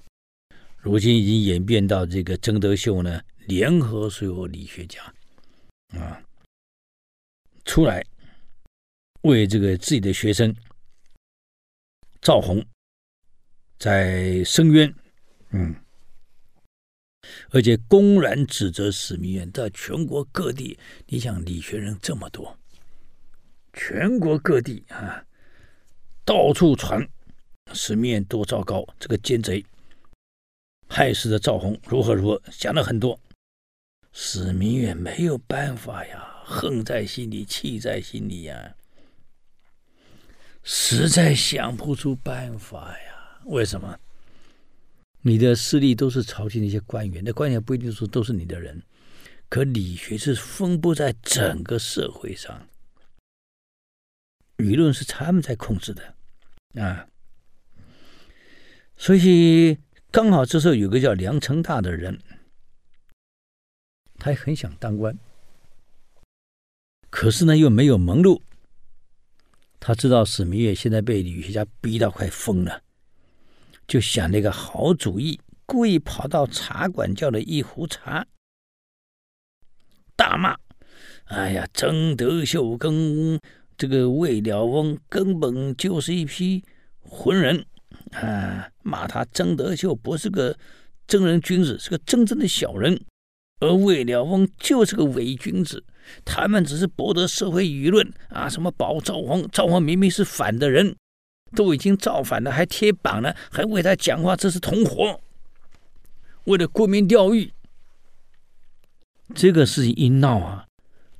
[0.77, 5.13] 如今已经演变到这个曾德秀呢，联合所有理学家
[5.89, 6.23] 啊，
[7.63, 8.03] 出来
[9.21, 10.55] 为这个自己的学生
[12.21, 12.65] 赵弘
[13.77, 14.91] 在申冤，
[15.51, 15.75] 嗯。
[17.49, 22.57] 而且公然指责史弥远，在全国各地，你想理学人这么多，
[23.73, 25.25] 全国各地啊，
[26.23, 27.07] 到处传
[27.73, 29.65] 史弥远多糟糕，这个奸贼
[30.87, 33.19] 害死了赵弘，如何如何，讲了很多。
[34.11, 38.75] 史弥远没有办法呀，恨在心里，气在心里呀，
[40.63, 43.41] 实在想不出办法呀。
[43.45, 43.99] 为什么？
[45.27, 48.79] 你的势力都是朝廷的一些官员，那官员不一定说都是你的人，
[49.49, 52.69] 可理学是分布在整个社会上，
[54.57, 56.13] 舆论是他们在控制的
[56.79, 57.07] 啊。
[58.95, 59.75] 所以
[60.11, 62.21] 刚好这时候有个叫梁成大的人，
[64.19, 65.17] 他也很想当官，
[67.09, 68.43] 可是呢又没有门路。
[69.79, 72.83] 他知道史弥远现在被理学家逼到快疯了。
[73.87, 78.25] 就想了一个好主意，故意跑到茶馆叫了一壶茶，
[80.15, 80.57] 大骂
[81.25, 83.39] ：“哎呀，曾德秀跟
[83.77, 86.63] 这个魏了翁根本就是一批
[86.99, 87.65] 混人
[88.11, 88.69] 啊！
[88.81, 90.57] 骂他曾德秀不是个
[91.05, 92.99] 正人君子，是个真正的小人，
[93.59, 95.83] 而魏了翁就是个伪君子，
[96.23, 98.49] 他们只是博得社会舆论啊！
[98.49, 100.95] 什么保赵弘，赵弘明明是反的人。”
[101.53, 105.19] 都已经造反了，还贴榜了，还为他讲话，这是同伙。
[106.45, 107.53] 为了沽名钓誉，
[109.33, 110.67] 这个事情一闹啊，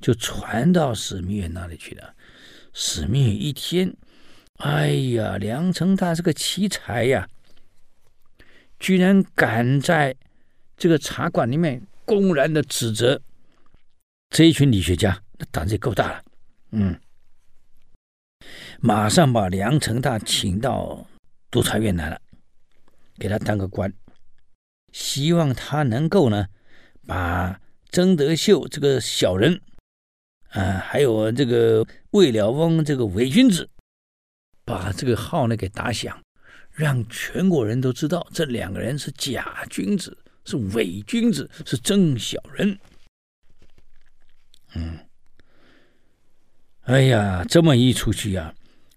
[0.00, 2.14] 就传到史弥远那里去了。
[2.72, 3.96] 史弥远一听，
[4.58, 7.28] 哎呀，梁成大是个奇才呀，
[8.78, 10.14] 居然敢在
[10.76, 13.20] 这个茶馆里面公然的指责
[14.28, 16.22] 这一群理学家，那胆子也够大了，
[16.72, 17.00] 嗯。
[18.86, 21.04] 马上把梁成大请到
[21.50, 22.20] 督察院来了，
[23.18, 23.92] 给他当个官，
[24.92, 26.46] 希望他能够呢，
[27.04, 27.60] 把
[27.90, 29.60] 曾德秀这个小人，
[30.50, 33.68] 啊，还有这个魏了翁这个伪君子，
[34.64, 36.22] 把这个号呢给打响，
[36.70, 42.78] 让全国人都知道这两个人是假君子，是伪君子，是真小人。
[44.76, 44.96] 嗯，
[46.82, 48.54] 哎呀，这么一出去呀。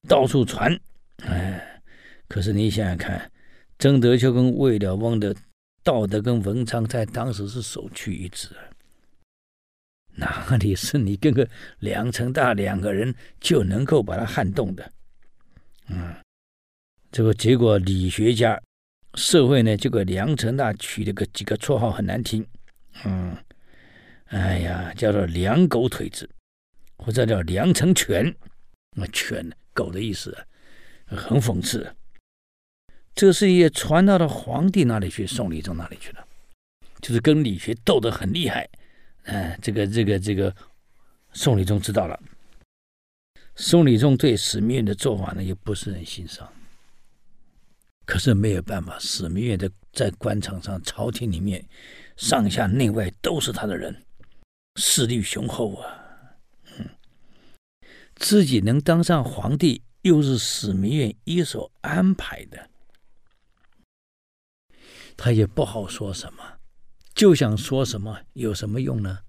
[0.07, 0.79] 到处传，
[1.23, 1.81] 哎，
[2.27, 3.31] 可是你想想看，
[3.77, 5.35] 曾德秀跟魏了翁的
[5.83, 8.49] 道德跟文昌在当时是首屈一指，
[10.15, 11.47] 哪里是你跟个
[11.79, 14.91] 梁成大两个人就能够把他撼动的？
[15.87, 16.15] 嗯，
[17.11, 18.61] 这个结果，理学家、
[19.15, 22.45] 社会呢，这个梁成大取了个几个绰号很难听，
[23.05, 23.35] 嗯，
[24.25, 26.29] 哎呀，叫做“梁狗腿子”，
[26.97, 28.35] 或者叫“梁成犬”，
[28.95, 30.37] 那“犬”狗的意思，
[31.05, 31.95] 很讽刺。
[33.15, 36.27] 这事业传到了皇帝那里去，宋理宗那里去了，
[37.01, 38.67] 就是跟理学斗得很厉害。
[39.23, 40.53] 嗯、这个这个这个，
[41.33, 42.19] 宋理宗知道了。
[43.55, 46.51] 宋理宗对史弥远的做法呢，也不是很欣赏。
[48.05, 51.63] 可是没有办法，史弥远的在官场上、朝廷里面，
[52.17, 53.95] 上下内外都是他的人，
[54.77, 55.98] 势力雄厚啊。
[58.19, 62.69] 自己能当上皇帝，又是史弥远一手安排的。
[65.15, 66.59] 他也不好说什么，
[67.15, 69.19] 就想说什么，有什么用呢？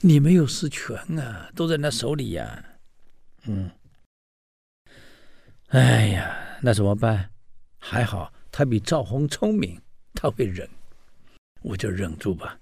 [0.00, 2.64] 你没有实权啊，都在那手里呀。
[3.44, 3.70] 嗯，
[5.68, 7.30] 哎呀，那怎么办？
[7.78, 9.80] 还好他比赵弘聪明，
[10.14, 10.68] 他会忍，
[11.62, 12.58] 我就忍住吧。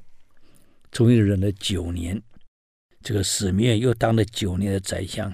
[0.91, 2.23] 终于忍了九年，
[3.03, 5.33] 这个史弥远又当了九年的宰相，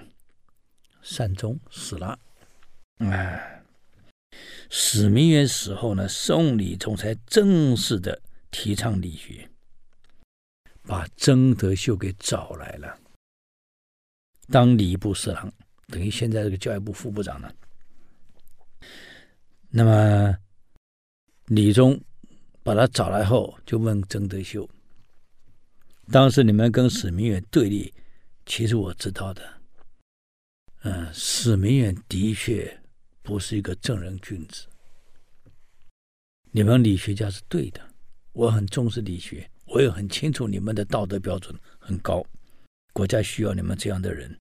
[1.05, 2.19] 善终死了。
[2.99, 3.53] 哎。
[4.69, 9.49] 史弥远死后呢，宋理宗才正式的提倡理学，
[10.83, 12.99] 把曾德秀给找来了，
[14.49, 15.53] 当礼部侍郎，
[15.87, 17.55] 等于现在这个教育部副部长了。
[19.69, 20.37] 那么
[21.47, 22.01] 李宗
[22.65, 24.69] 把他找来后，就问曾德秀
[26.11, 27.95] ：“当时你们跟史弥远对立，
[28.47, 29.54] 其实我知道的，
[30.85, 32.81] 嗯，史明远的确。”
[33.25, 34.67] 不是一个正人君子。
[36.51, 37.81] 你们理学家是对的，
[38.35, 42.23] 我很重视理学，我也很清楚你们的道德标准很高，
[42.93, 44.39] 国家需要你们这样的人，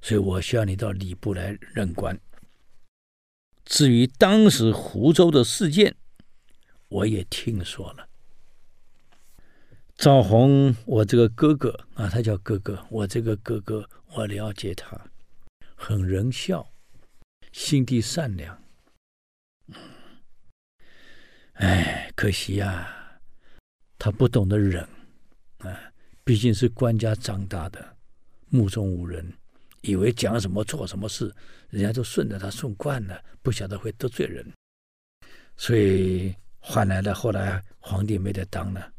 [0.00, 2.16] 所以我需要你到礼部来任官。
[3.64, 5.96] 至于当时湖州的事件，
[6.88, 8.08] 我也听说了。
[9.96, 14.96] 赵弘，我这个哥哥啊，他叫哥哥，我这个哥哥，我了解他，
[15.74, 16.68] 很仁孝。
[17.52, 18.60] 心地善良，
[21.52, 23.20] 哎，可惜呀、
[23.96, 24.82] 他不懂得忍，
[25.58, 25.92] 啊，
[26.24, 27.96] 毕竟是官家长大的，
[28.48, 29.32] 目中无人，
[29.82, 31.32] 以为讲什么做什么事，
[31.70, 34.44] 人家都顺着他顺惯了，不晓得会得罪人，
[35.56, 38.92] 所以换来了后来皇帝没得当了。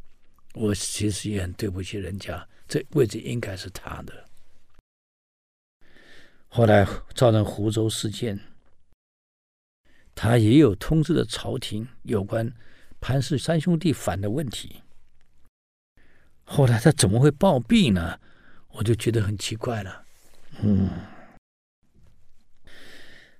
[0.53, 4.29] 我其实也很对不起人家，这位置应该是他的。
[6.55, 8.39] 后来造成湖州事件，
[10.15, 12.49] 他也有通知了朝廷有关
[13.01, 14.81] 潘氏三兄弟反的问题。
[16.45, 18.17] 后来他怎么会暴毙呢？
[18.69, 20.05] 我就觉得很奇怪了。
[20.61, 20.89] 嗯，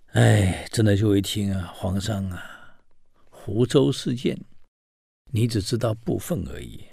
[0.07, 2.76] 哎，真的就一听啊，皇上啊，
[3.30, 4.38] 湖州事件，
[5.32, 6.84] 你只知道部分而已。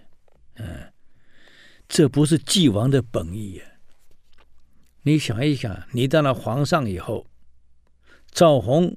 [0.55, 0.93] 嗯，
[1.89, 3.65] 这不是继王的本意呀。
[5.05, 7.27] 你想一想，你当了皇上以后，
[8.31, 8.97] 赵弘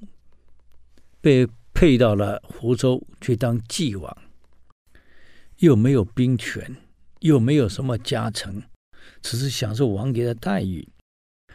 [1.20, 4.16] 被配到了湖州去当继王，
[5.58, 6.76] 又没有兵权，
[7.22, 8.62] 又没有什么加成，
[9.22, 10.88] 只是享受王爷的待遇。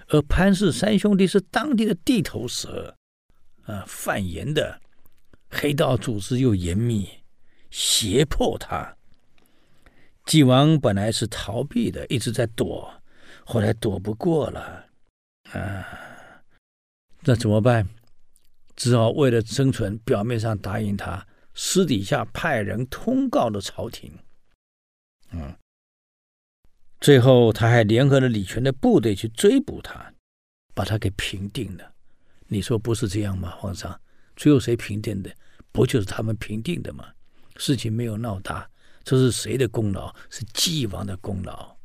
[0.08, 2.96] 而潘氏三兄弟是当地的地头蛇，
[3.62, 4.80] 啊，贩盐的
[5.48, 7.08] 黑道组织又严密，
[7.70, 8.96] 胁迫他。
[10.26, 12.99] 继王本来是逃避的，一直在躲。
[13.52, 14.86] 后来躲不过了，
[15.50, 15.84] 啊，
[17.22, 17.84] 那怎么办？
[18.76, 24.16] 只好为了生存，表面上答应他，私底下派人通告了朝廷。
[25.32, 25.52] 嗯，
[27.00, 30.14] 最后他还联合了李全的部队去追捕他，
[30.72, 31.92] 把他给平定了。
[32.46, 34.00] 你说不是这样吗，皇上？
[34.36, 35.34] 最后谁平定的？
[35.72, 37.04] 不就是他们平定的吗？
[37.56, 38.70] 事情没有闹大，
[39.02, 40.14] 这是谁的功劳？
[40.30, 41.79] 是纪王的功劳。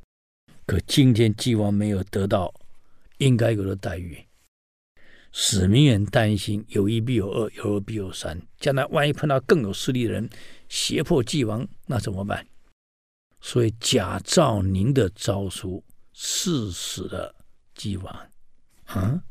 [0.65, 2.53] 可今天继王没有得到
[3.19, 4.17] 应该有的待遇，
[5.31, 10.27] 史弥远担心有一必有二，有二必有三，将来万一碰到更有势力的人
[10.67, 12.45] 胁迫继王，那怎么办？
[13.41, 17.35] 所以假赵宁的诏书赐死了
[17.75, 18.29] 继王。
[18.85, 19.21] 啊，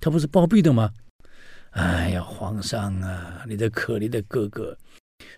[0.00, 0.90] 他不是暴毙的吗？
[1.72, 4.76] 哎呀，皇上啊，你的可怜的哥哥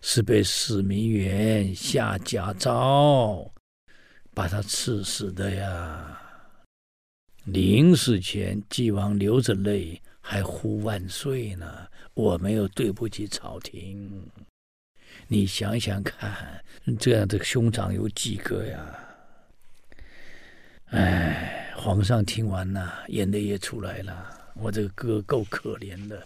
[0.01, 3.54] 是被史弥远下假诏。
[4.35, 6.21] 把他赐死的呀！
[7.45, 11.87] 临死前，继王流着泪，还呼万岁呢。
[12.15, 14.29] 我没有对不起朝廷，
[15.29, 16.65] 你想想看，
[16.99, 18.99] 这样的兄长有几个呀？
[20.87, 24.53] 哎，皇上听完了，眼泪也出来了。
[24.55, 26.25] 我这个哥够可怜的，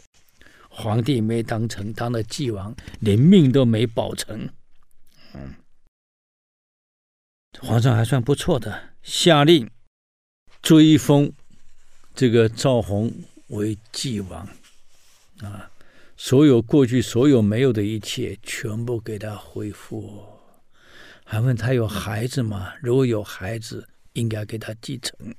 [0.69, 4.49] 皇帝没当成，当了济王，连命都没保成。
[5.35, 5.55] 嗯，
[7.61, 9.69] 皇上还算不错的，下令
[10.63, 11.33] 追封
[12.15, 13.13] 这个赵弘
[13.49, 14.49] 为济王。
[15.41, 15.71] 啊，
[16.17, 20.27] 所有过去所有没有的一切，全部给他恢复。
[21.25, 22.73] 还问他有孩子吗？
[22.81, 25.35] 如果有孩子，应该给他继承。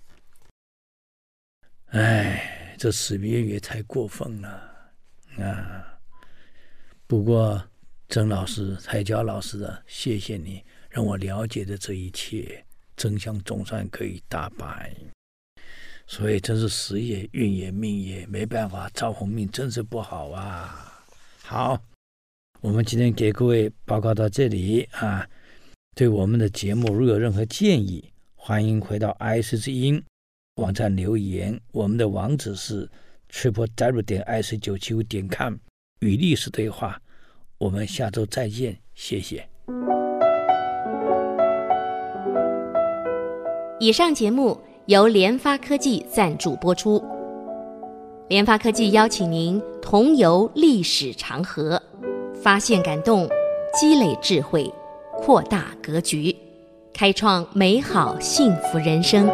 [1.87, 4.47] 哎，这史密也太过分了
[5.39, 5.99] 啊！
[7.07, 7.61] 不过
[8.07, 12.65] 曾老师、蔡娇老师的，谢谢你让我了解的这一切，
[12.97, 14.93] 真相总算可以大白。
[16.07, 21.05] 所以真是时也，运也，命也，没办法，赵红命真是不好啊。
[21.43, 21.79] 好，
[22.61, 25.27] 我们今天给各位报告到这里啊。
[25.95, 30.01] 对我们的节目如有任何建议，欢迎回到 IC 之音
[30.55, 31.59] 网站留言。
[31.71, 32.89] 我们的网址是
[33.29, 35.57] triple w 点 ic 九七五点 com
[35.99, 36.99] 与历史对话。
[37.59, 39.47] 我们下周再见，谢谢。
[43.79, 44.57] 以上节目。
[44.89, 46.99] 由联发科技赞助播出。
[48.27, 51.79] 联发科技邀请您同游历史长河，
[52.41, 53.29] 发现感动，
[53.79, 54.67] 积累智慧，
[55.19, 56.35] 扩大格局，
[56.91, 59.29] 开创美好幸福人生。